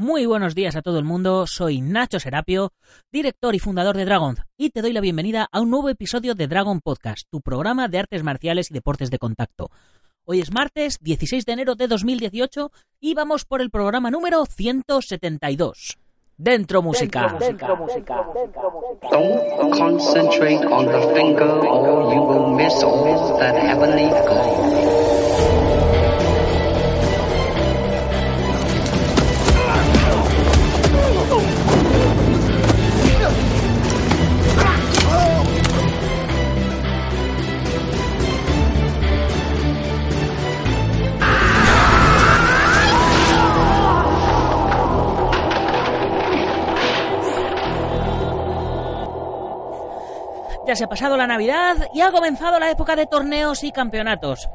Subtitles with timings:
[0.00, 2.72] Muy buenos días a todo el mundo, soy Nacho Serapio,
[3.12, 6.46] director y fundador de Dragon, y te doy la bienvenida a un nuevo episodio de
[6.46, 9.70] Dragon Podcast, tu programa de artes marciales y deportes de contacto.
[10.24, 15.98] Hoy es martes 16 de enero de 2018 y vamos por el programa número 172.
[16.38, 17.36] Dentro música.
[17.38, 18.24] Dentro música.
[19.10, 24.08] Don't concentrate on the finger or you will miss all that heavenly.
[50.66, 54.48] Ya se ha pasado la Navidad y ha comenzado la época de torneos y campeonatos.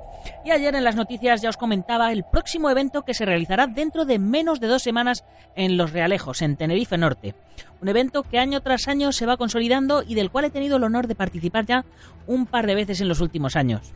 [0.44, 4.06] Y ayer en las noticias ya os comentaba el próximo evento que se realizará dentro
[4.06, 7.36] de menos de dos semanas en Los Realejos, en Tenerife Norte.
[7.82, 10.84] Un evento que año tras año se va consolidando y del cual he tenido el
[10.84, 11.86] honor de participar ya
[12.28, 13.92] un par de veces en los últimos años.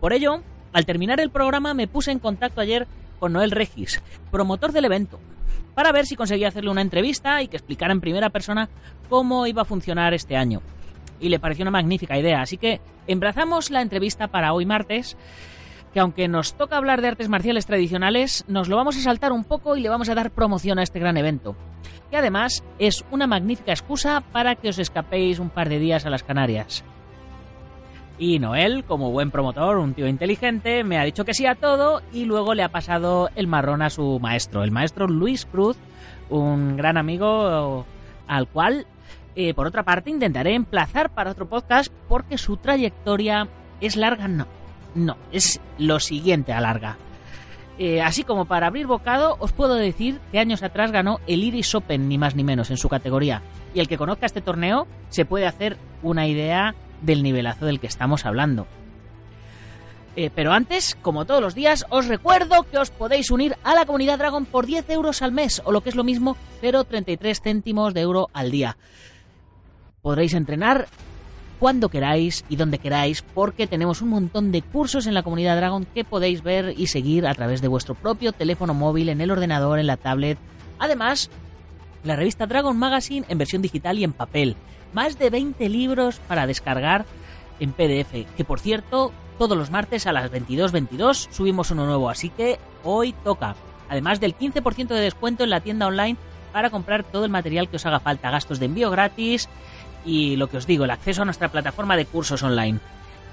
[0.00, 2.86] Por ello, al terminar el programa me puse en contacto ayer
[3.18, 4.00] con Noel Regis,
[4.30, 5.18] promotor del evento,
[5.74, 8.68] para ver si conseguía hacerle una entrevista y que explicara en primera persona
[9.08, 10.62] cómo iba a funcionar este año
[11.20, 12.40] y le pareció una magnífica idea.
[12.40, 15.16] Así que embrazamos la entrevista para hoy martes,
[15.92, 19.44] que aunque nos toca hablar de artes marciales tradicionales, nos lo vamos a saltar un
[19.44, 21.56] poco y le vamos a dar promoción a este gran evento.
[22.10, 26.10] Y además es una magnífica excusa para que os escapéis un par de días a
[26.10, 26.84] las Canarias.
[28.18, 32.02] Y Noel, como buen promotor, un tío inteligente, me ha dicho que sí a todo
[32.12, 35.76] y luego le ha pasado el marrón a su maestro, el maestro Luis Cruz,
[36.28, 37.86] un gran amigo
[38.26, 38.86] al cual
[39.40, 43.46] eh, por otra parte, intentaré emplazar para otro podcast porque su trayectoria
[43.80, 44.48] es larga, no.
[44.96, 46.96] No, es lo siguiente a larga.
[47.78, 51.72] Eh, así como para abrir bocado, os puedo decir que años atrás ganó el Iris
[51.76, 53.42] Open, ni más ni menos, en su categoría.
[53.74, 57.86] Y el que conozca este torneo se puede hacer una idea del nivelazo del que
[57.86, 58.66] estamos hablando.
[60.16, 63.86] Eh, pero antes, como todos los días, os recuerdo que os podéis unir a la
[63.86, 67.94] comunidad Dragon por 10 euros al mes, o lo que es lo mismo, 0,33 céntimos
[67.94, 68.76] de euro al día
[70.08, 70.88] podréis entrenar
[71.58, 75.84] cuando queráis y donde queráis, porque tenemos un montón de cursos en la comunidad Dragon
[75.84, 79.78] que podéis ver y seguir a través de vuestro propio teléfono móvil, en el ordenador,
[79.78, 80.38] en la tablet.
[80.78, 81.28] Además,
[82.04, 84.56] la revista Dragon Magazine en versión digital y en papel.
[84.94, 87.04] Más de 20 libros para descargar
[87.60, 92.30] en PDF, que por cierto, todos los martes a las 22.22 subimos uno nuevo, así
[92.30, 93.56] que hoy toca.
[93.90, 96.16] Además del 15% de descuento en la tienda online
[96.52, 99.50] para comprar todo el material que os haga falta, gastos de envío gratis
[100.04, 102.80] y lo que os digo, el acceso a nuestra plataforma de cursos online.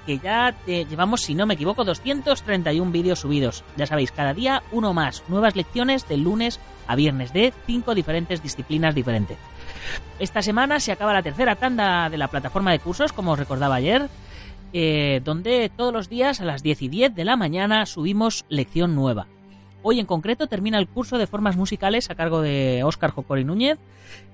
[0.06, 3.64] Que ya llevamos, si no me equivoco, 231 vídeos subidos.
[3.76, 5.24] Ya sabéis, cada día uno más.
[5.26, 9.36] Nuevas lecciones de lunes a viernes de cinco diferentes disciplinas diferentes.
[10.18, 13.74] Esta semana se acaba la tercera tanda de la plataforma de cursos, como os recordaba
[13.74, 14.08] ayer,
[14.72, 18.94] eh, donde todos los días a las 10 y 10 de la mañana subimos lección
[18.94, 19.26] nueva.
[19.82, 23.78] Hoy en concreto termina el curso de formas musicales a cargo de Óscar Jocori Núñez,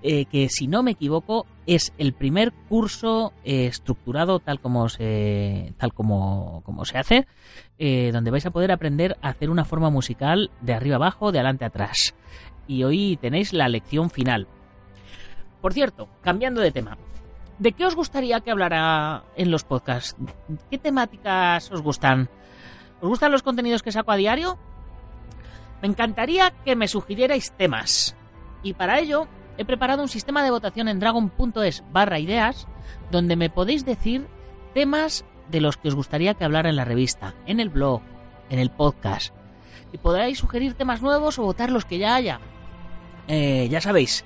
[0.02, 5.74] eh, que si no me equivoco es el primer curso eh, estructurado tal como se,
[5.76, 7.26] tal como, como se hace,
[7.78, 11.38] eh, donde vais a poder aprender a hacer una forma musical de arriba abajo, de
[11.38, 12.14] adelante atrás.
[12.66, 14.46] Y hoy tenéis la lección final.
[15.60, 16.96] Por cierto, cambiando de tema,
[17.58, 20.16] ¿de qué os gustaría que hablara en los podcasts?
[20.70, 22.28] ¿Qué temáticas os gustan?
[23.00, 24.58] ¿Os gustan los contenidos que saco a diario?
[25.82, 28.16] Me encantaría que me sugirierais temas.
[28.62, 29.26] Y para ello
[29.58, 32.68] he preparado un sistema de votación en dragon.es barra ideas
[33.10, 34.26] donde me podéis decir
[34.74, 38.00] temas de los que os gustaría que hablara en la revista, en el blog,
[38.48, 39.34] en el podcast.
[39.92, 42.40] Y podréis sugerir temas nuevos o votar los que ya haya.
[43.28, 44.24] Eh, ya sabéis,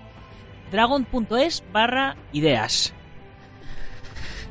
[0.71, 2.95] dragon.es barra ideas.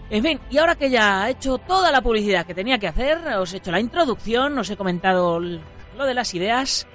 [0.09, 3.19] En fin, y ahora que ya he hecho toda la publicidad que tenía que hacer,
[3.37, 6.85] os he hecho la introducción, os he comentado lo de las ideas,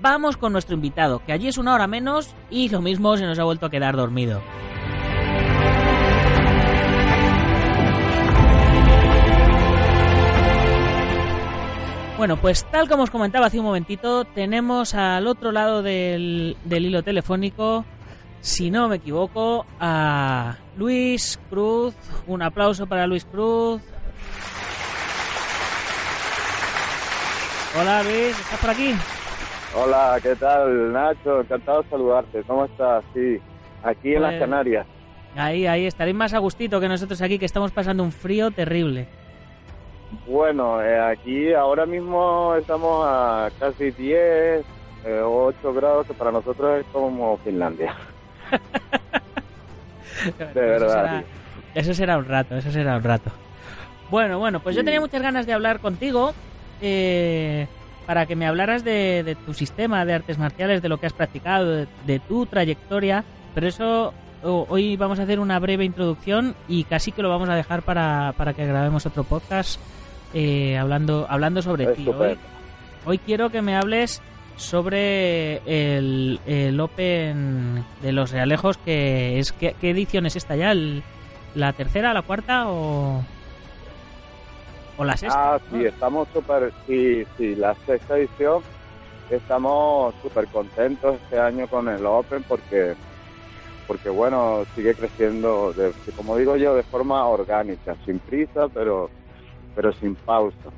[0.00, 3.38] vamos con nuestro invitado, que allí es una hora menos y lo mismo se nos
[3.38, 4.40] ha vuelto a quedar dormido.
[12.16, 16.86] Bueno, pues tal como os comentaba hace un momentito, tenemos al otro lado del, del
[16.86, 17.84] hilo telefónico,
[18.40, 21.94] si no me equivoco, a Luis Cruz.
[22.26, 23.82] Un aplauso para Luis Cruz.
[27.78, 28.94] Hola Luis, ¿estás por aquí?
[29.76, 31.40] Hola, ¿qué tal, Nacho?
[31.40, 32.42] Encantado de saludarte.
[32.44, 33.04] ¿Cómo estás?
[33.12, 33.40] Sí,
[33.82, 34.86] aquí en las Pues- Canarias.
[35.36, 39.08] Ahí, ahí, estaréis más a gustito que nosotros aquí, que estamos pasando un frío terrible.
[40.28, 44.64] Bueno, eh, aquí ahora mismo estamos a casi 10,
[45.04, 47.96] eh, 8 grados, que para nosotros es como Finlandia.
[50.54, 50.84] de verdad.
[50.84, 51.24] Eso será,
[51.74, 53.32] eso será un rato, eso será un rato.
[54.10, 56.32] Bueno, bueno, pues yo tenía muchas ganas de hablar contigo
[56.80, 57.66] eh,
[58.06, 61.12] para que me hablaras de, de tu sistema de artes marciales, de lo que has
[61.12, 63.24] practicado, de, de tu trayectoria,
[63.54, 64.12] pero eso
[64.42, 68.34] hoy vamos a hacer una breve introducción y casi que lo vamos a dejar para,
[68.36, 69.78] para que grabemos otro tío,
[70.34, 72.04] eh, hablando, hablando sobre ti.
[72.08, 72.38] Hoy,
[73.06, 74.20] hoy quiero que me hables
[74.56, 80.72] sobre el, el Open de los Realejos, que es ¿qué, qué edición es esta ya?
[80.72, 81.02] ¿El-
[81.54, 83.22] ¿La tercera, la cuarta o,
[84.96, 85.38] o la sexta?
[85.38, 88.62] Ah, sí, estamos súper, sí, sí, la sexta edición,
[89.28, 92.96] estamos súper contentos este año con el Open porque,
[93.86, 99.10] porque bueno, sigue creciendo, de, como digo yo, de forma orgánica, sin prisa, pero,
[99.74, 100.70] pero sin pausa.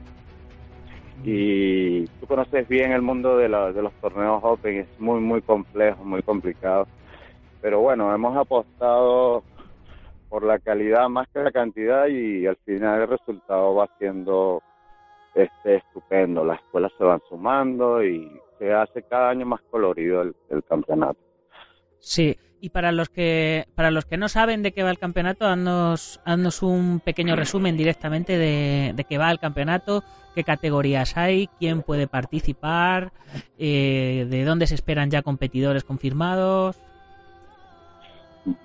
[1.25, 5.43] Y tú conoces bien el mundo de, la- de los torneos Open, es muy, muy
[5.43, 6.87] complejo, muy complicado.
[7.61, 9.45] Pero bueno, hemos apostado
[10.37, 14.63] por la calidad más que la cantidad y al final el resultado va siendo
[15.35, 16.45] este estupendo.
[16.45, 21.19] Las escuelas se van sumando y se hace cada año más colorido el, el campeonato.
[22.01, 25.47] Sí, y para los que para los que no saben de qué va el campeonato,
[25.47, 30.05] haznos, haznos un pequeño resumen directamente de, de qué va el campeonato,
[30.35, 33.11] qué categorías hay, quién puede participar,
[33.57, 36.79] eh, de dónde se esperan ya competidores confirmados.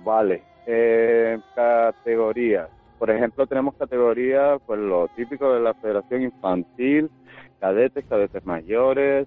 [0.04, 2.68] Vale, eh, categorías.
[2.98, 7.10] Por ejemplo, tenemos categorías, pues lo típico de la Federación Infantil,
[7.58, 9.26] cadetes, cadetes mayores,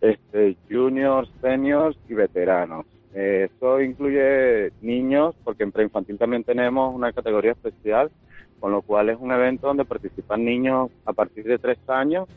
[0.00, 2.86] este, juniors, seniors y veteranos.
[3.14, 8.10] Eh, Eso incluye niños, porque en preinfantil también tenemos una categoría especial,
[8.58, 12.28] con lo cual es un evento donde participan niños a partir de tres años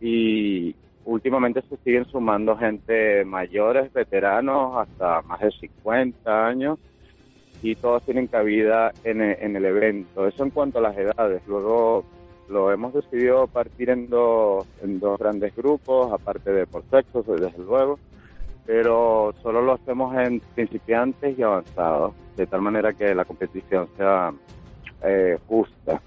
[0.00, 0.74] y
[1.04, 6.78] últimamente se siguen sumando gente mayores, veteranos, hasta más de 50 años
[7.62, 10.26] y todos tienen cabida en e- en el evento.
[10.26, 11.42] Eso en cuanto a las edades.
[11.46, 12.04] Luego
[12.48, 17.52] lo hemos decidido partir en dos, en dos grandes grupos, aparte de por sexos, desde
[17.58, 17.98] luego,
[18.66, 24.32] pero solo lo hacemos en principiantes y avanzados, de tal manera que la competición sea
[25.02, 26.00] eh, justa.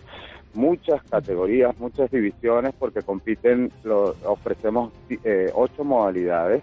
[0.53, 4.91] Muchas categorías, muchas divisiones, porque compiten, lo, ofrecemos
[5.23, 6.61] eh, ocho modalidades.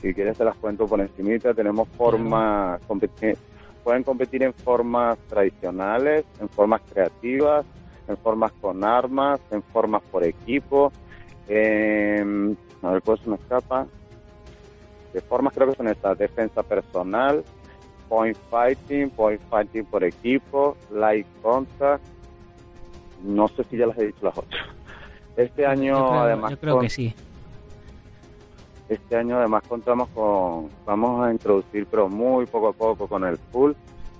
[0.00, 1.88] Si quieres te las cuento por encimita, tenemos
[2.88, 3.36] competi-
[3.88, 7.64] pueden competir en formas tradicionales, en formas creativas,
[8.06, 10.92] en formas con armas, en formas por equipo,
[11.48, 13.86] en, a ver cuál se me escapa,
[15.14, 17.42] de formas creo que son estas, defensa personal,
[18.10, 22.04] point fighting, point fighting por equipo, light contact,
[23.24, 24.58] no sé si ya las he dicho las ocho.
[25.34, 27.14] Este año yo creo, además yo creo con- que sí.
[28.88, 33.36] Este año además contamos con, vamos a introducir pero muy poco a poco con el
[33.36, 33.72] full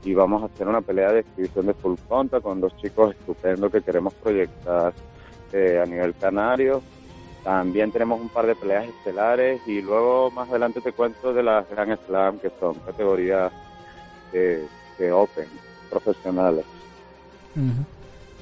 [0.05, 3.73] y vamos a hacer una pelea de exhibición de full conta con dos chicos estupendos
[3.73, 4.93] que queremos proyectar
[5.53, 6.82] eh, a nivel canario.
[7.43, 11.69] También tenemos un par de peleas estelares y luego más adelante te cuento de las
[11.71, 13.53] Grand Slam que son categorías
[14.32, 14.67] de,
[15.12, 15.47] Open,
[15.88, 16.64] profesionales.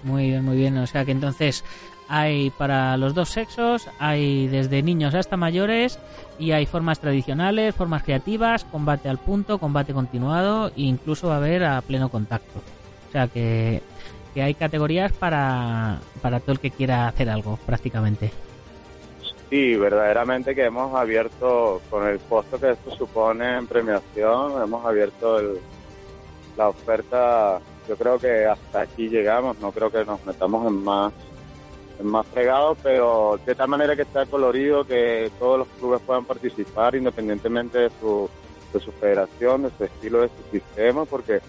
[0.03, 0.79] Muy bien, muy bien.
[0.79, 1.65] O sea que entonces
[2.09, 5.99] hay para los dos sexos, hay desde niños hasta mayores
[6.39, 11.39] y hay formas tradicionales, formas creativas, combate al punto, combate continuado e incluso va a
[11.39, 12.61] haber a pleno contacto.
[13.09, 13.83] O sea que,
[14.35, 18.31] que hay categorías para, para todo el que quiera hacer algo prácticamente.
[19.51, 25.41] Sí, verdaderamente que hemos abierto, con el costo que esto supone en premiación, hemos abierto
[26.57, 27.61] la oferta.
[27.89, 31.13] Yo creo que hasta aquí llegamos, no creo que nos metamos en más
[32.03, 36.95] más fregados, pero de tal manera que está colorido, que todos los clubes puedan participar
[36.95, 38.29] independientemente de su,
[38.73, 41.41] de su federación, de su estilo, de su sistema, porque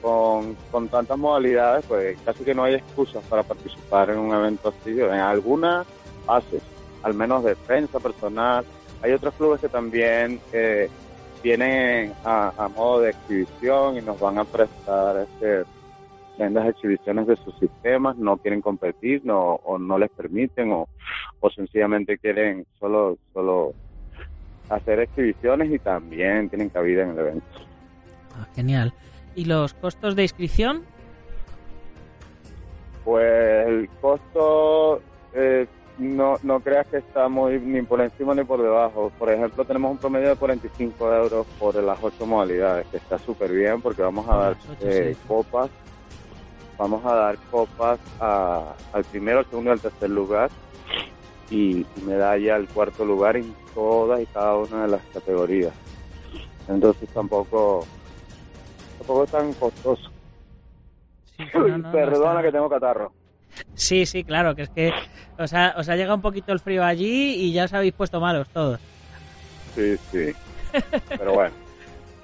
[0.00, 4.68] con, con tantas modalidades, pues casi que no hay excusas para participar en un evento
[4.68, 5.00] así.
[5.00, 5.86] En algunas
[6.26, 6.62] haces,
[7.02, 8.64] al menos defensa personal.
[9.02, 10.88] Hay otros clubes que también eh,
[11.42, 15.64] vienen a, a modo de exhibición y nos van a prestar este,
[16.36, 20.88] sendas exhibiciones de sus sistemas, no quieren competir no, o no les permiten o,
[21.40, 23.74] o sencillamente quieren solo, solo
[24.68, 27.46] hacer exhibiciones y también tienen cabida en el evento.
[28.34, 28.92] Ah, genial.
[29.34, 30.82] ¿Y los costos de inscripción?
[33.04, 35.00] Pues el costo
[35.34, 35.66] eh,
[35.98, 39.12] no, no creas que está muy ni por encima ni por debajo.
[39.18, 43.52] Por ejemplo, tenemos un promedio de 45 euros por las ocho modalidades, que está súper
[43.52, 45.70] bien porque vamos a Por dar eh, copas.
[46.78, 50.50] Vamos a dar copas a- al primero, al segundo y al tercer lugar.
[51.48, 55.72] y, y medalla al cuarto lugar en todas y cada una de las categorías.
[56.68, 57.86] Entonces tampoco,
[58.98, 60.10] tampoco es tan costoso.
[61.36, 63.12] Sí, sí, no, no, no Perdona que tengo catarro.
[63.74, 64.92] Sí, sí, claro, que es que
[65.38, 68.18] os ha, os ha llegado un poquito el frío allí y ya os habéis puesto
[68.20, 68.80] malos todos.
[69.76, 70.32] Sí, sí.
[71.16, 71.54] Pero bueno,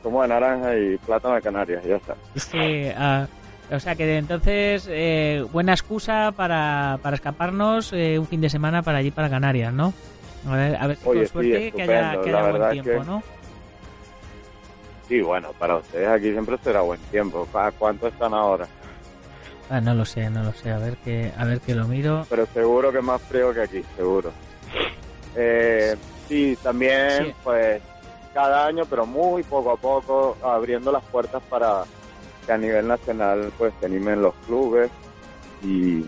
[0.02, 2.16] como de naranja y plátano de Canarias, ya está.
[2.34, 3.28] Sí, ah,
[3.72, 8.50] o sea que de entonces eh, buena excusa para, para escaparnos eh, un fin de
[8.50, 9.92] semana para allí para Canarias, ¿no?
[10.48, 13.00] A ver, a ver si Oye, con sí, suerte que haya, que haya buen tiempo,
[13.00, 13.22] que- ¿no?
[15.08, 17.46] Sí, bueno, para ustedes aquí siempre será buen tiempo.
[17.54, 18.66] ¿A cuánto están ahora?
[19.68, 22.26] Ah, no lo sé, no lo sé, a ver que, a ver que lo miro.
[22.30, 24.32] Pero seguro que más frío que aquí, seguro.
[25.36, 25.96] Eh,
[26.28, 27.34] sí, también, Sí.
[27.44, 27.82] pues,
[28.32, 31.84] cada año, pero muy poco a poco, abriendo las puertas para
[32.44, 34.90] que a nivel nacional, pues, se animen los clubes.
[35.62, 36.04] Y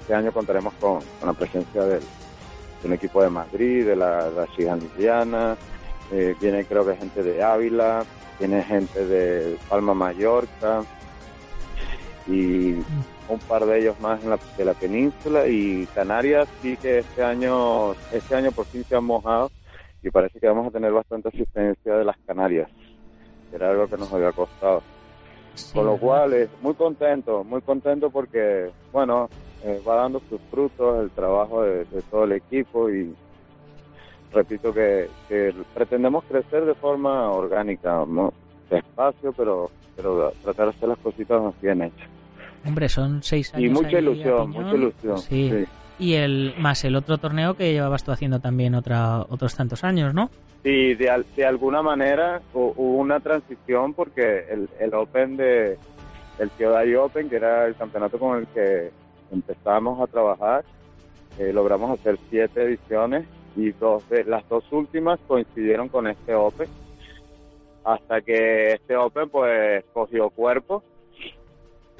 [0.00, 2.00] este año contaremos con, con la presencia de
[2.84, 5.56] un equipo de Madrid, de la, la Gigantiana,
[6.12, 8.04] eh, viene creo que gente de Ávila,
[8.38, 10.82] viene gente de Palma Mallorca
[12.26, 12.72] y
[13.28, 17.22] un par de ellos más en la, de la península y Canarias sí que este
[17.22, 19.50] año este año por fin se han mojado
[20.02, 22.68] y parece que vamos a tener bastante asistencia de las Canarias
[23.50, 24.82] que era algo que nos había costado
[25.54, 29.28] Sí, con lo cual es muy contento muy contento porque bueno
[29.64, 33.14] eh, va dando sus frutos el trabajo de, de todo el equipo y
[34.32, 38.32] repito que, que pretendemos crecer de forma orgánica no
[38.70, 42.08] despacio pero pero tratar de hacer las cositas más bien hechas
[42.66, 45.18] Hombre, son seis años y mucha ilusión, mucha ilusión.
[45.18, 45.50] Sí.
[45.50, 45.66] Sí.
[46.00, 50.14] Y el más el otro torneo que llevabas tú haciendo también otra, otros tantos años,
[50.14, 50.30] ¿no?
[50.62, 55.78] Sí, de, de alguna manera hu- hubo una transición porque el, el Open de
[56.38, 58.90] el Kyodai Open, que era el campeonato con el que
[59.30, 60.64] empezamos a trabajar,
[61.38, 63.26] eh, logramos hacer siete ediciones
[63.56, 66.68] y dos de las dos últimas coincidieron con este Open
[67.84, 70.82] hasta que este Open pues cogió cuerpo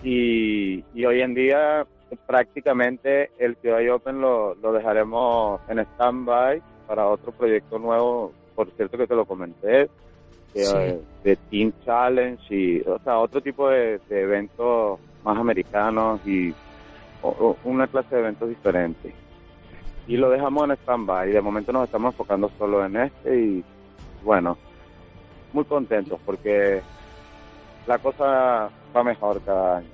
[0.02, 1.87] y, y hoy en día
[2.17, 8.99] prácticamente el Kyodai Open lo, lo dejaremos en stand-by para otro proyecto nuevo, por cierto
[8.99, 9.88] que te lo comenté,
[10.52, 11.05] que, Sí.
[11.25, 16.52] de Team Challenge y, o sea, otro tipo de, de eventos más americanos y
[17.23, 19.12] o- o una clase de eventos diferentes.
[20.07, 23.64] Y lo dejamos en stand-by, de momento nos estamos enfocando solo en este y,
[24.25, 24.57] bueno,
[25.52, 26.81] muy contentos porque
[27.87, 29.88] la cosa va mejor cada año.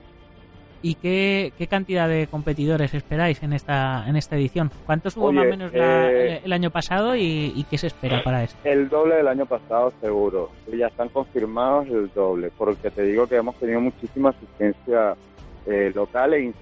[0.83, 4.71] ¿Y qué, qué cantidad de competidores esperáis en esta en esta edición?
[4.85, 7.88] ¿Cuántos hubo Oye, más o menos la- eh, el año pasado y, y qué se
[7.88, 8.71] espera para este?
[8.71, 10.50] El doble del año pasado, seguro.
[10.73, 15.16] Ya están confirmados el doble, porque te digo que hemos tenido muchísima asistencia
[15.66, 16.52] eh, local e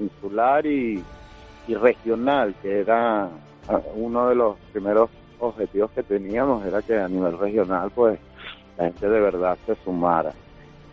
[0.00, 1.02] insular y,
[1.68, 3.24] y regional, que era
[3.68, 8.18] ah, uno de los primeros objetivos que teníamos, era que a nivel regional, pues,
[8.76, 10.32] la gente de verdad se sumara.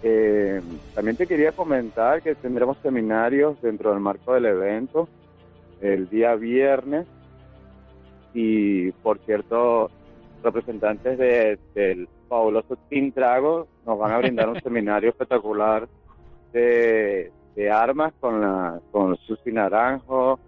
[0.02, 0.62] Eh,
[0.94, 5.10] también te quería comentar que tendremos seminarios dentro del marco del evento
[5.82, 7.08] el día viernes.
[8.34, 9.90] Y por cierto
[10.44, 15.88] representantes de- del fabuloso Team Drago nos van a brindar un seminario espectacular
[16.54, 20.40] de, de armas con la con Susi Naranjo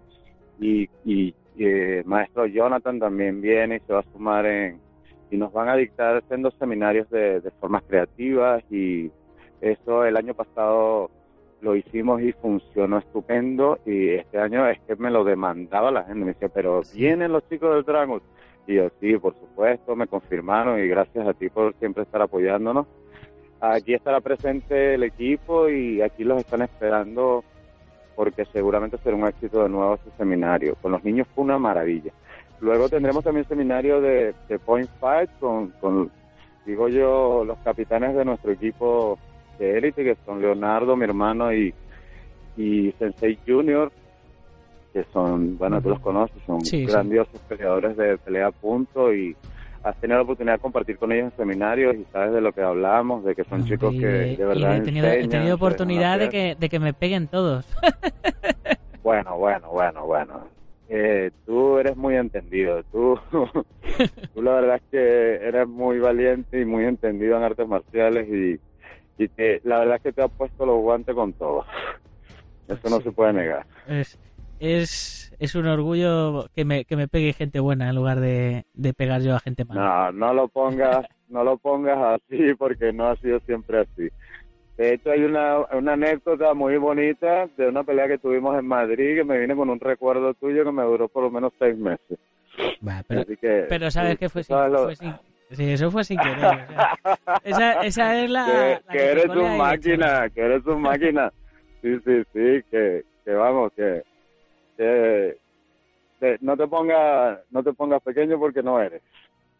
[0.60, 4.80] y, y, y, eh, maestro Jonathan también viene y se va a sumar en
[5.30, 9.10] y nos van a dictar haciendo seminarios de, de formas creativas y
[9.60, 11.10] eso el año pasado
[11.60, 16.20] lo hicimos y funcionó estupendo y este año es que me lo demandaba la gente,
[16.20, 18.22] me decía, pero vienen los chicos del Dragon
[18.66, 22.86] y yo sí, por supuesto, me confirmaron y gracias a ti por siempre estar apoyándonos.
[23.60, 27.42] Aquí estará presente el equipo y aquí los están esperando
[28.14, 30.76] porque seguramente será un éxito de nuevo ese seminario.
[30.82, 32.12] Con los niños fue una maravilla.
[32.60, 36.10] Luego tendremos también seminario de, de Point Fight con, con,
[36.66, 39.18] digo yo, los capitanes de nuestro equipo
[39.58, 41.74] de élite, que son Leonardo, mi hermano, y,
[42.56, 43.90] y Sensei Junior,
[44.92, 46.86] que son, bueno, tú los conoces, son Sí, sí.
[46.86, 49.36] grandiosos peleadores de pelea a punto y
[49.82, 52.62] has tenido la oportunidad de compartir con ellos en seminarios y sabes de lo que
[52.62, 56.18] hablamos, de que son Hombre, chicos que de- de verdad he tenido, he tenido oportunidad
[56.18, 57.66] de que, de que me peguen todos.
[59.02, 60.48] Bueno, bueno, bueno, bueno.
[60.88, 62.82] Eh, tú eres muy entendido.
[62.92, 63.18] Tú,
[64.34, 68.60] tú la verdad es que eres muy valiente y muy entendido en artes marciales y,
[69.18, 71.64] y te- la verdad es que te has puesto los guantes con todo.
[72.68, 73.04] Eso no Sí.
[73.04, 73.66] se puede negar.
[73.86, 74.18] Es,
[74.60, 78.92] es, es un orgullo que me, que me pegue gente buena en lugar de, de
[78.94, 80.10] pegar yo a gente mala.
[80.12, 84.08] No, no lo pongas, no lo pongas así porque no ha sido siempre así.
[84.76, 89.16] De hecho, hay una, una anécdota muy bonita de una pelea que tuvimos en Madrid
[89.16, 92.16] que me viene con un recuerdo tuyo que me duró por lo menos seis meses.
[92.86, 95.14] Va, pero, Así que, pero sabes sí, que fue sin, lo- fue sin-
[95.50, 96.38] Sí, eso fue sin querer.
[96.44, 96.98] o sea,
[97.42, 98.44] esa, esa es la.
[98.44, 101.32] que, la que te eres un máquina, que eres un máquina.
[101.82, 104.02] Sí, sí, sí, que, que vamos, que,
[104.76, 105.38] que-
[106.20, 109.00] que no te pongas no te pongas pequeño porque no eres.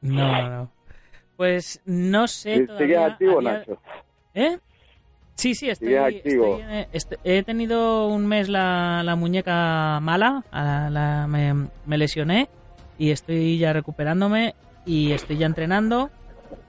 [0.00, 0.70] No, no, no.
[1.36, 2.58] Pues no sé.
[2.58, 3.78] Sí, todavía, ¿Sigues activo, Nacho?
[4.34, 4.58] ¿Eh?
[5.36, 6.58] Sí, sí, estoy, Sigues activo.
[6.58, 12.48] estoy est- he tenido un mes la, la muñeca mala, a la- me, me lesioné
[12.98, 14.54] y estoy ya recuperándome
[14.88, 16.10] y estoy ya entrenando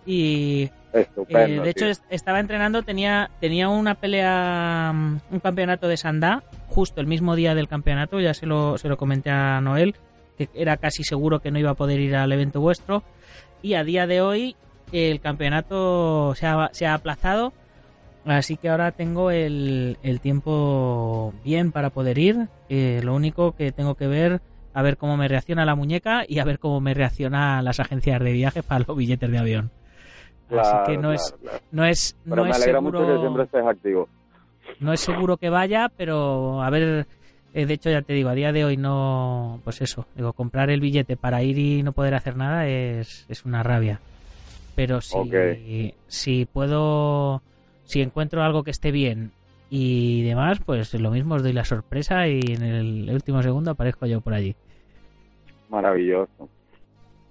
[0.05, 1.39] y Estupendo.
[1.39, 2.03] eh, de hecho tío.
[2.09, 7.55] estaba entrenando, tenía, tenía una pelea, mm, un campeonato de Sandá, justo el mismo día
[7.55, 9.95] del campeonato, ya se lo, se lo comenté a Noel,
[10.37, 13.03] que era casi seguro que no iba a poder ir al evento vuestro
[13.61, 14.55] y a día de hoy
[14.91, 17.53] el campeonato se ha, se ha aplazado
[18.25, 23.71] así que ahora tengo el, el tiempo bien para poder ir Eh, lo único que
[23.71, 24.41] tengo que ver
[24.73, 28.19] a ver cómo me reacciona la muñeca y a ver cómo me reaccionan las agencias
[28.21, 29.71] de viaje para los billetes de avión
[30.47, 33.19] Claro, así que no es claro, no es Pero no me es seguro mucho que
[33.19, 34.09] siempre estés activo.
[34.79, 37.05] no es seguro que vaya, pero a ver,
[37.53, 40.69] eh, de hecho ya te digo, a día de hoy no, pues eso, digo, comprar
[40.69, 43.99] el billete para ir y no poder hacer nada es, es una rabia.
[44.75, 47.41] Pero si, si puedo,
[47.83, 49.31] si encuentro algo que esté bien
[49.69, 54.05] y demás, pues lo mismo os doy la sorpresa y en el último segundo aparezco
[54.05, 54.55] yo por allí.
[55.69, 56.49] Maravilloso.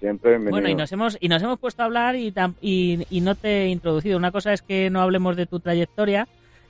[0.01, 0.53] Siempre bienvenido.
[0.53, 3.35] Bueno, y nos hemos y nos hemos puesto a hablar y, tam- y, y no
[3.35, 4.17] te he introducido.
[4.17, 6.29] Una cosa es que no hablemos de tu trayectoria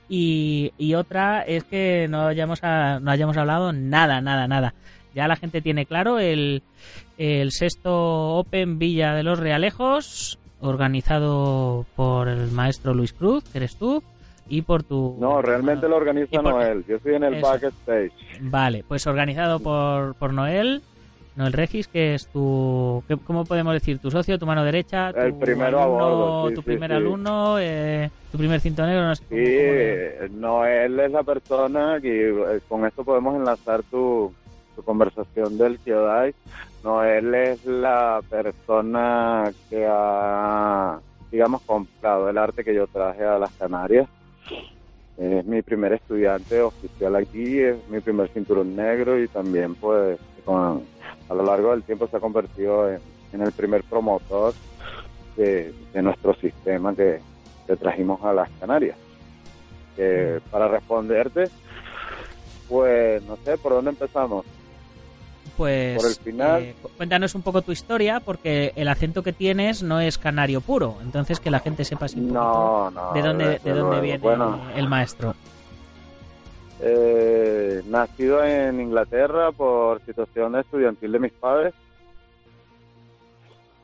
[0.09, 4.73] y, y otra es que no hayamos, a- no hayamos hablado nada, nada, nada.
[5.13, 6.63] Ya la gente tiene claro el,
[7.19, 13.75] el sexto Open Villa de los Realejos, organizado por el maestro Luis Cruz, que eres
[13.75, 14.03] tú,
[14.49, 15.15] y por tu...
[15.19, 16.83] No, realmente lo Y organiza Noel.
[16.87, 17.47] Yo estoy en el Eso.
[17.47, 18.11] backstage.
[18.41, 20.81] Vale, pues organizado por, por Noel,
[21.35, 23.99] Noel Regis, que es tu, ¿qué- ¿cómo podemos decir?
[23.99, 25.13] ¿Tu socio, tu mano derecha?
[25.13, 26.95] Tu El primero a alumno, bordo, sí, tu sí, primer sí.
[26.97, 29.39] alumno, eh, tu primer cintonero, no sé cómo-
[30.31, 34.33] cómo Noel es la persona que eh, con esto podemos enlazar tu,
[34.75, 36.33] tu conversación del Kyodai.
[36.83, 40.99] Noel es la persona que ha,
[41.31, 44.07] digamos, comprado el arte que yo traje a las Canarias.
[45.17, 50.87] Es mi primer estudiante oficial aquí, es mi primer cinturón negro y también, pues, con-
[51.27, 53.01] a lo largo del tiempo se ha convertido en,
[53.33, 54.55] en el primer promotor
[55.35, 57.21] de, de nuestro sistema que,
[57.67, 58.97] que trajimos a las Canarias.
[59.95, 61.51] Que para responderte,
[62.67, 64.45] pues no sé, ¿por dónde empezamos?
[65.59, 66.61] Pues por el final.
[66.61, 70.61] eh, cu- cuéntanos un poco tu historia, porque el acento que tienes no es canario
[70.61, 73.11] puro, entonces que la gente sepa poquito No, no.
[73.13, 75.35] de dónde, de dónde viene Bueno, el maestro.
[76.79, 81.73] eh, nacido en Inglaterra por situación estudiantil de mis padres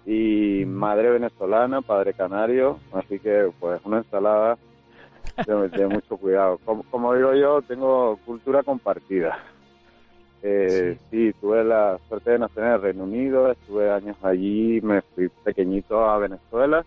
[0.05, 4.57] y madre venezolana, padre canario, así que pues una ensalada
[5.45, 6.57] de, de mucho cuidado.
[6.63, 9.37] Como, como digo yo, tengo cultura compartida.
[10.47, 11.33] Eh, sí.
[11.41, 16.07] tuve la suerte de nacer en el Reino Unido, estuve años allí, me fui pequeñito
[16.07, 16.85] a Venezuela.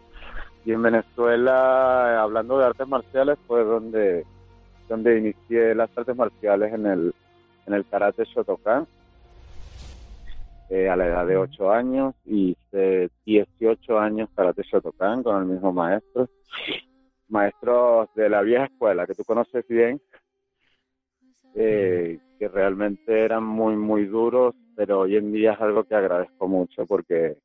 [0.64, 4.24] Y en Venezuela, eh, hablando de artes marciales, fue donde
[4.88, 7.14] donde inicié las artes marciales en el
[7.66, 8.86] en el karate Shotokan
[10.70, 12.14] eh, a la edad de 8 años.
[12.26, 16.28] Hice 18 años karate Shotokan con el mismo maestro.
[17.28, 20.00] Maestros de la vieja escuela que tú conoces bien.
[21.56, 26.48] Eh, que realmente eran muy muy duros pero hoy en día es algo que agradezco
[26.48, 27.36] mucho porque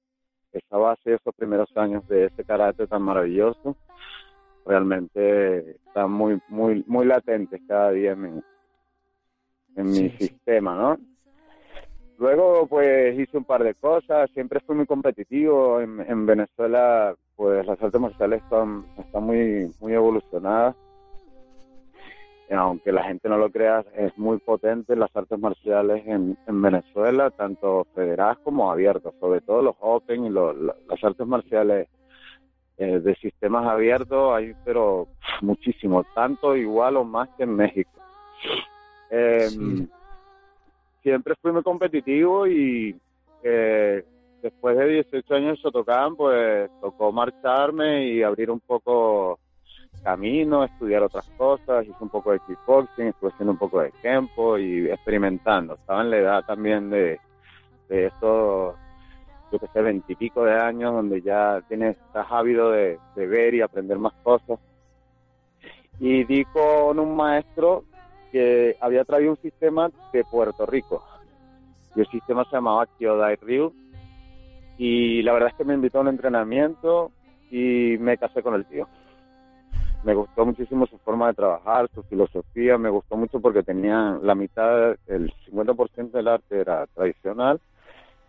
[0.52, 3.76] esa base esos primeros años de ese karate tan maravilloso
[4.66, 8.42] realmente están muy muy muy latentes cada día en mi,
[9.76, 10.98] en mi Sí, sistema, ¿no?
[12.18, 15.82] Luego, pues hice un par de cosas, siempre fui muy competitivo.
[15.82, 20.76] En, en Venezuela, pues las artes marciales están, están muy, muy evolucionadas.
[22.56, 27.32] Aunque la gente no lo crea, es muy potente las artes marciales en, en Venezuela,
[27.32, 31.88] tanto federadas como abiertas, sobre todo los Open y los- la- las artes marciales
[32.78, 35.08] eh, de sistemas abiertos hay, pero
[35.42, 37.92] muchísimo, tanto igual o más que en México.
[39.10, 39.88] Eh, Sí.
[41.04, 42.96] Siempre fui muy competitivo y
[43.44, 44.06] eh,
[44.42, 49.38] después de 18 años de Shotokan, pues tocó marcharme y abrir un poco
[50.04, 54.58] camino, estudiar otras cosas, hice un poco de kickboxing, estuve haciendo un poco de tiempo
[54.58, 55.76] y experimentando.
[55.76, 57.20] Estaba en la edad también de,
[57.90, 58.76] de esos,
[59.52, 63.62] yo que sé, veintipico de años, donde ya tienes, estás ávido de, de ver y
[63.62, 64.60] aprender más cosas.
[66.00, 67.86] y di con un maestro
[68.32, 71.04] que había traído un sistema de Puerto Rico.
[71.96, 73.74] Y el sistema se llamaba Kyodai Ryu.
[74.78, 77.12] Y la verdad es que me invitó a un entrenamiento
[77.52, 78.88] y me casé con el tío.
[80.04, 84.36] Me gustó muchísimo su forma de trabajar, su filosofía, me gustó mucho porque tenía la
[84.36, 87.62] mitad, el 50% del arte era tradicional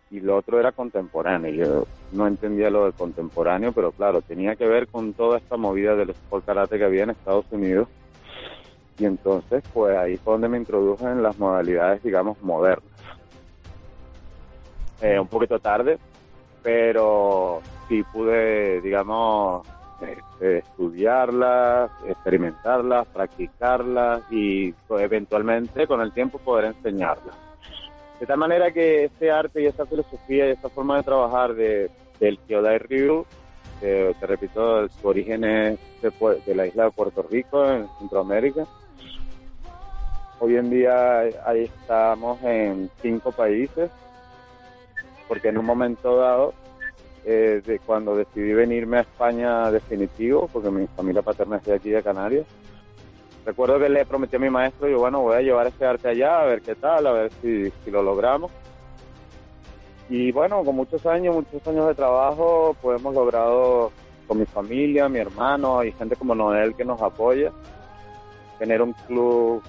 [0.09, 1.51] y lo otro era contemporáneo.
[1.51, 5.95] Yo no entendía lo del contemporáneo, pero claro, tenía que ver con toda esta movida
[5.95, 7.89] del sport karate que había en Estados Unidos.
[8.97, 12.89] Y entonces, pues ahí fue donde me introduje en las modalidades, digamos, modernas.
[15.01, 15.97] Eh, un poquito tarde,
[16.63, 19.67] pero sí pude, digamos,
[20.01, 27.35] este, estudiarlas, experimentarlas, practicarlas y pues, eventualmente con el tiempo poder enseñarlas.
[28.19, 31.91] De tal manera que ese arte y esa filosofía y esa forma de trabajar de,
[32.19, 33.25] del Kyodai Ryu,
[33.79, 36.11] que te repito, su origen es de,
[36.45, 38.65] de, la isla de Puerto Rico, en Centroamérica.
[40.39, 43.89] Hoy en día ahí estamos en cinco países,
[45.27, 46.53] porque en un momento dado,
[47.25, 51.89] eh, de cuando decidí venirme a España definitivo, porque mi familia paterna es de aquí
[51.89, 52.45] de Canarias,
[53.45, 56.41] recuerdo que le prometí a mi maestro, yo bueno, voy a llevar ese arte allá,
[56.41, 58.51] a ver qué tal, a ver si, si lo logramos.
[60.07, 63.91] Y bueno, con muchos años, muchos años de trabajo, pues hemos logrado
[64.27, 67.51] con mi familia, mi hermano y gente como Noel que nos apoya,
[68.59, 69.61] tener un club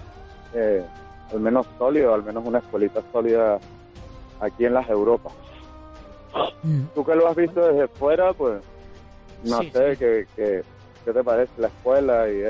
[0.55, 0.85] eh,
[1.33, 3.59] al menos sólido, al menos una escuelita sólida
[4.41, 5.33] aquí en las Europas.
[6.63, 6.83] Mm.
[6.95, 8.63] Tú que lo has visto desde fuera, pues
[9.45, 10.63] no sé Qué, qué,
[11.05, 12.43] qué, te parece la escuela y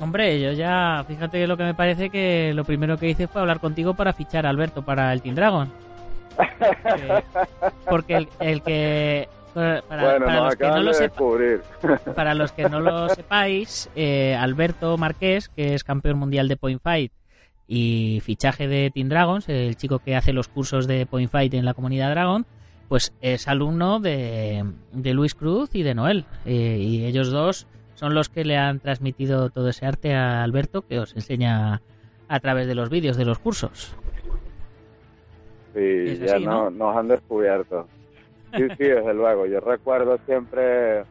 [0.00, 3.58] Hombre, yo ya, fíjate lo que me parece que lo primero que hice fue hablar
[3.58, 5.72] contigo para fichar a Alberto para el Team Dragon.
[7.90, 10.92] Porque, el, que para, los que no lo
[12.14, 16.80] para los que no lo sepáis, eh, Alberto Marqués, que es campeón mundial de Point
[16.80, 17.12] Fight
[17.66, 21.64] y fichaje de Team Dragons, el chico que hace los cursos de Point Fight en
[21.64, 22.46] la comunidad Dragon,
[22.88, 26.24] pues es alumno de, de Luis Cruz y de Noel.
[26.46, 30.82] Eh, y ellos dos son los que le han transmitido todo ese arte a Alberto
[30.82, 31.82] que os enseña
[32.28, 33.94] a través de los vídeos de los cursos.
[35.74, 37.86] Sí, ya no, nos han descubierto.
[38.56, 39.46] Sí, sí, desde luego.
[39.46, 41.04] Yo recuerdo siempre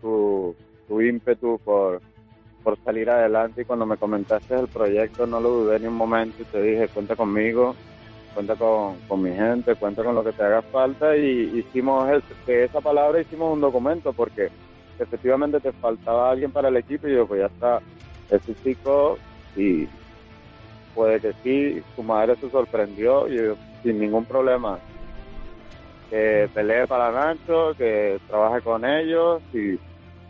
[0.00, 0.54] tu,
[0.88, 2.00] tu ímpetu por,
[2.62, 6.42] por salir adelante y cuando me comentaste el proyecto no lo dudé ni un momento
[6.42, 7.76] y te dije, cuenta conmigo,
[8.34, 12.08] cuenta con, con mi gente, cuenta con lo que te haga falta y hicimos
[12.46, 14.50] de esa palabra hicimos un documento porque
[14.98, 17.80] efectivamente te faltaba alguien para el equipo y yo pues ya está,
[18.30, 19.18] ese chico
[19.56, 19.88] y
[20.94, 24.78] puede que sí, su madre se sorprendió y sin ningún problema
[26.10, 29.78] que pelee para Nacho, que trabaje con ellos y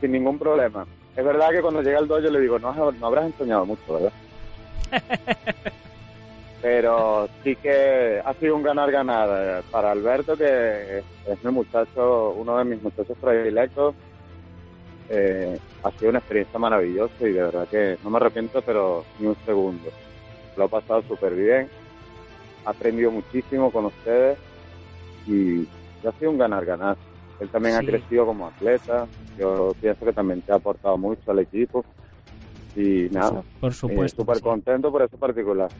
[0.00, 0.86] sin ningún problema.
[1.16, 4.12] Es verdad que cuando llega el dojo le digo, no, no habrás enseñado mucho, ¿verdad?
[6.62, 12.64] Pero sí que ha sido un ganar-ganar para Alberto, que es mi muchacho, uno de
[12.64, 13.94] mis muchachos predilectos,
[15.08, 19.26] eh, ha sido una experiencia maravillosa y de verdad que no me arrepiento, pero ni
[19.26, 19.88] un segundo.
[20.56, 21.68] Lo he pasado súper bien,
[22.66, 24.38] he aprendido muchísimo con ustedes
[25.26, 25.66] y
[26.06, 26.96] ha sido un ganar-ganar.
[27.40, 29.06] Él también ha crecido como atleta,
[29.38, 31.84] yo pienso que también te ha aportado mucho al equipo
[32.76, 35.70] y nada, por supuesto, súper contento por eso particular.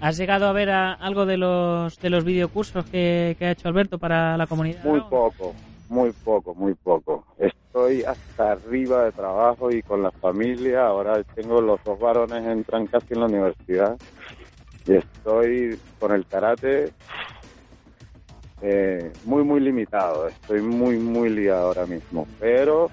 [0.00, 3.98] ¿Has llegado a ver algo de los de los videocursos que, que ha hecho Alberto
[3.98, 4.84] para la comunidad?
[4.84, 5.54] Muy poco,
[5.88, 7.24] muy poco, muy poco.
[7.38, 10.86] Estoy hasta arriba de trabajo y con la familia.
[10.86, 13.96] Ahora tengo los dos varones, entran casi en la universidad.
[14.86, 16.92] Y estoy con el karate
[18.62, 20.28] eh, muy, muy limitado.
[20.28, 22.26] Estoy muy, muy liado ahora mismo.
[22.38, 22.90] Pero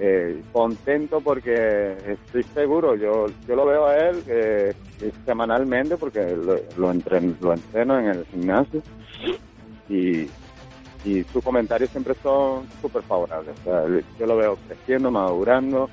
[0.00, 2.96] eh, contento porque estoy seguro.
[2.96, 4.72] Yo, yo lo veo a él eh,
[5.24, 8.82] semanalmente porque lo, lo, entreno, lo entreno en el gimnasio.
[9.88, 10.28] Y
[11.04, 13.54] y sus comentarios siempre son súper favorables.
[13.64, 15.88] yo lo veo creciendo, madurando,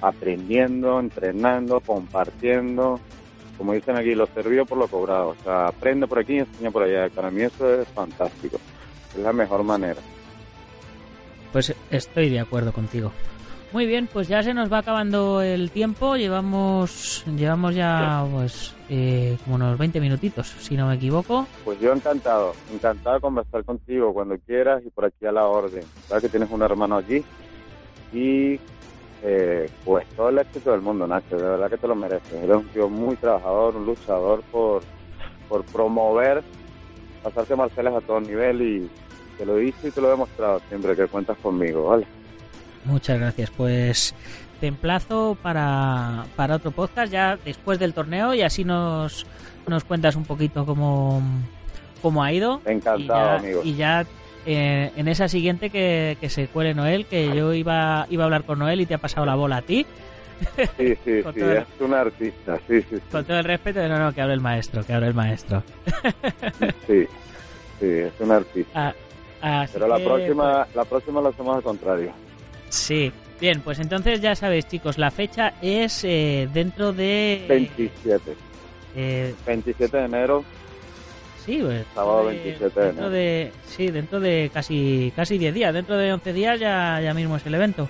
[0.00, 3.00] aprendiendo, entrenando, compartiendo.
[3.58, 5.28] Como dicen aquí, lo servido por lo cobrado.
[5.28, 7.08] O sea, aprende por aquí y enseña por allá.
[7.10, 8.58] Para mí eso es fantástico.
[9.14, 10.00] Es la mejor manera.
[11.52, 13.12] Pues estoy de acuerdo contigo.
[13.74, 16.14] Muy bien, pues ya se nos va acabando el tiempo.
[16.14, 21.48] Llevamos llevamos ya pues eh, como unos 20 minutitos, si no me equivoco.
[21.64, 25.82] Pues yo encantado, encantado de conversar contigo cuando quieras y por aquí a la orden.
[26.06, 27.24] Sabes que tienes un hermano aquí
[28.12, 28.60] y
[29.24, 31.36] eh, pues todo el éxito del mundo, Nacho.
[31.36, 32.32] De verdad que te lo mereces.
[32.32, 34.84] Eres un tío muy trabajador, un luchador por,
[35.48, 36.44] por promover
[37.24, 38.90] pasarte marciales a todo nivel y
[39.36, 42.06] te lo he dicho y te lo he demostrado siempre que cuentas conmigo, ¿vale?
[42.84, 43.50] Muchas gracias.
[43.50, 44.14] Pues
[44.60, 49.26] te emplazo para, para otro podcast ya después del torneo y así nos,
[49.66, 51.22] nos cuentas un poquito cómo,
[52.02, 52.60] cómo ha ido.
[52.64, 53.60] Encantado, amigo.
[53.64, 54.04] Y ya
[54.46, 58.44] eh, en esa siguiente que, que se cuele Noel, que yo iba, iba a hablar
[58.44, 59.86] con Noel y te ha pasado la bola a ti.
[60.76, 62.96] Sí, sí, sí, el- es un artista, sí, sí.
[63.10, 65.62] Con todo el respeto, no, no, que hable el maestro, que hable el maestro.
[66.86, 67.06] Sí,
[67.80, 68.94] sí, es un artista.
[69.42, 72.12] Ah, Pero la que, próxima, la próxima lo hacemos al contrario.
[72.74, 73.12] Sí.
[73.40, 77.44] Bien, pues entonces ya sabéis, chicos, la fecha es eh, dentro de...
[77.48, 78.36] 27.
[78.96, 80.44] eh, 27 de enero,
[81.44, 83.10] Sí, pues, Sábado dentro 27 de dentro enero.
[83.10, 85.74] de Sí, dentro de casi casi 10 días.
[85.74, 87.88] Dentro de 11 días ya, ya mismo es el evento.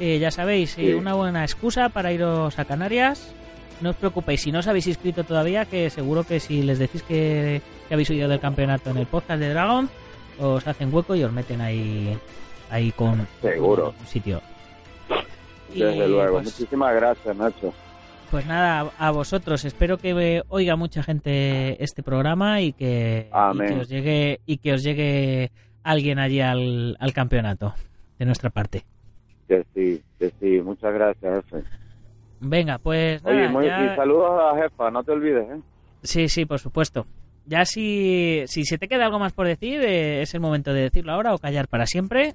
[0.00, 0.92] Eh, ya sabéis, eh, Sí.
[0.94, 3.32] una buena excusa para iros a Canarias.
[3.80, 7.02] No os preocupéis, si no os habéis inscrito todavía, que seguro que si les decís
[7.04, 9.88] que, que habéis oído del campeonato en el podcast de Dragon,
[10.40, 12.18] os hacen hueco y os meten ahí
[12.70, 13.94] ahí con Seguro.
[13.98, 14.40] un sitio.
[15.74, 16.32] desde Y, luego.
[16.34, 17.72] pues, Muchísimas gracias, Nacho.
[18.30, 19.64] pues nada, a vosotros.
[19.64, 23.68] Espero que oiga mucha gente este programa y que, y Amén.
[23.68, 25.50] que os llegue y que os llegue
[25.82, 27.74] alguien allí al, al campeonato
[28.18, 28.84] de nuestra parte.
[29.48, 30.60] Que sí, que sí.
[30.62, 31.64] Muchas gracias, jefe.
[32.40, 35.60] Venga, pues Oye, nada, muy- ya- y saludos a la jefa, no te olvides, ¿eh?
[36.02, 37.06] sí, sí, por supuesto.
[37.46, 40.82] Ya si, si se te queda algo más por decir, eh, es el momento de
[40.82, 42.34] decirlo ahora o callar para siempre.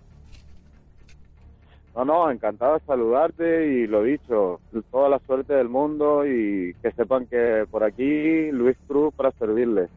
[1.96, 4.60] No, no, encantado de saludarte y lo dicho,
[4.92, 9.90] toda la suerte del mundo y que sepan que por aquí Luis Cruz para servirles.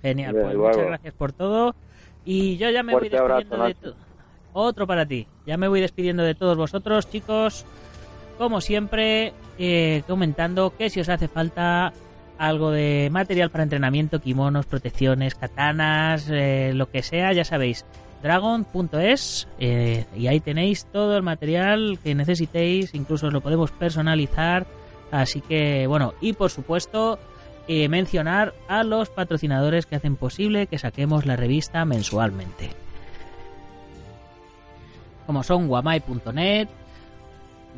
[0.00, 0.68] Genial, Desde pues luego.
[0.68, 1.74] muchas gracias por todo.
[2.24, 3.94] Y yo ya me voy abrazo, despidiendo de
[4.52, 5.26] Otro para ti.
[5.44, 7.66] Ya me voy despidiendo de todos vosotros, chicos.
[8.38, 11.92] Como siempre, eh, comentando que si os hace falta
[12.38, 17.84] algo de material para entrenamiento, kimonos, protecciones, katanas, eh, lo que sea, ya sabéis,
[18.22, 24.66] dragon.es eh, y ahí tenéis todo el material que necesitéis, incluso lo podemos personalizar.
[25.10, 27.18] Así que, bueno, y por supuesto,
[27.68, 32.70] eh, mencionar a los patrocinadores que hacen posible que saquemos la revista mensualmente.
[35.26, 36.68] Como son guamai.net,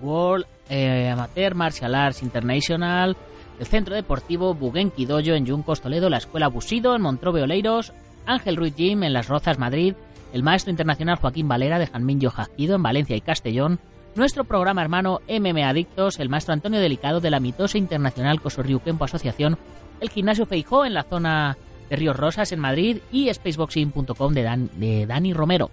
[0.02, 3.16] World eh, Amateur Martial Arts International,
[3.58, 7.92] el Centro Deportivo Bugenki Dojo en Yuncos Toledo, la Escuela Busido en Montrobe Oleiros,
[8.26, 9.94] Ángel Ruiz Gym en Las Rozas Madrid,
[10.34, 13.78] el Maestro Internacional Joaquín Valera de Janminho Jaquido en Valencia y Castellón,
[14.16, 19.04] nuestro programa hermano MM Adictos, el Maestro Antonio Delicado de la mitosa Internacional Cosorriu Kempo
[19.04, 19.56] Asociación,
[20.00, 21.56] el Gimnasio Feijó en la zona
[21.88, 25.70] de Ríos Rosas en Madrid y spaceboxing.com de, de Dani Romero.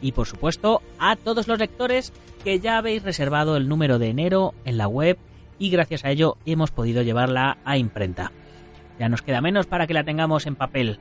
[0.00, 2.12] Y por supuesto a todos los lectores
[2.44, 5.18] que ya habéis reservado el número de enero en la web
[5.58, 8.30] y gracias a ello hemos podido llevarla a imprenta.
[9.00, 11.00] Ya nos queda menos para que la tengamos en papel.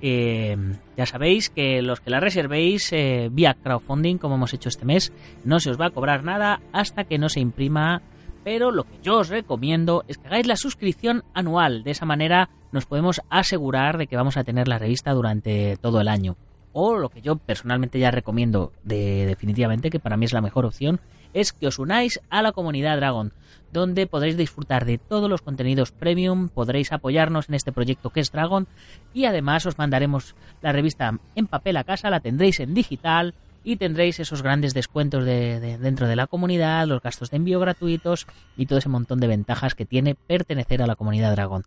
[0.00, 0.56] Eh,
[0.96, 5.12] ya sabéis que los que la reservéis eh, vía crowdfunding, como hemos hecho este mes,
[5.44, 8.02] no se os va a cobrar nada hasta que no se imprima.
[8.44, 11.82] Pero lo que yo os recomiendo es que hagáis la suscripción anual.
[11.82, 16.00] De esa manera nos podemos asegurar de que vamos a tener la revista durante todo
[16.00, 16.36] el año.
[16.72, 20.66] O lo que yo personalmente ya recomiendo de, definitivamente, que para mí es la mejor
[20.66, 21.00] opción,
[21.34, 23.32] es que os unáis a la comunidad Dragon,
[23.72, 28.30] donde podréis disfrutar de todos los contenidos premium, podréis apoyarnos en este proyecto que es
[28.32, 28.66] Dragon
[29.12, 33.76] y además os mandaremos la revista en papel a casa, la tendréis en digital y
[33.76, 38.26] tendréis esos grandes descuentos de, de- dentro de la comunidad, los gastos de envío gratuitos
[38.56, 41.64] y todo ese montón de ventajas que tiene pertenecer a la comunidad Dragon.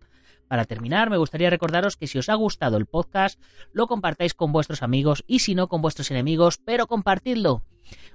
[0.47, 3.37] Para terminar, me gustaría recordaros que si os ha gustado el podcast,
[3.73, 7.63] lo compartáis con vuestros amigos y si no con vuestros enemigos, pero compartidlo.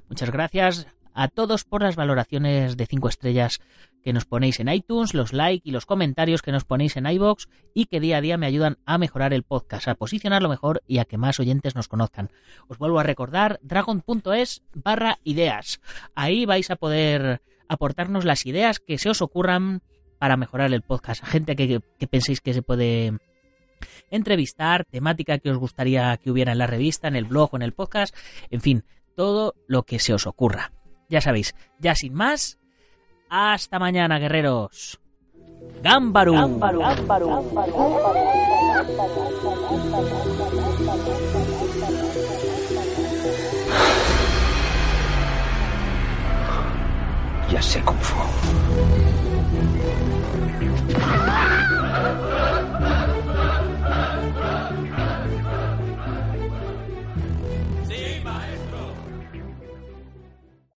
[0.09, 3.61] Muchas gracias a todos por las valoraciones de 5 estrellas
[4.03, 7.49] que nos ponéis en iTunes, los likes y los comentarios que nos ponéis en iBox
[7.75, 10.99] y que día a día me ayudan a mejorar el podcast, a posicionarlo mejor y
[10.99, 12.31] a que más oyentes nos conozcan.
[12.69, 15.81] Os vuelvo a recordar dragon.es barra ideas.
[16.15, 19.83] Ahí vais a poder aportarnos las ideas que se os ocurran
[20.19, 21.25] para mejorar el podcast.
[21.25, 23.19] Gente que penséis que se puede
[24.11, 27.63] entrevistar, temática que os gustaría que hubiera en la revista, en el blog o en
[27.63, 28.15] el podcast,
[28.51, 28.85] en fin,
[29.17, 30.73] todo lo que se os ocurra.
[31.13, 32.59] Ya sabéis, ya sin más,
[33.29, 34.99] hasta mañana, guerreros.
[35.83, 36.33] Gámbaru.
[47.51, 48.17] Ya sé Kung Fu.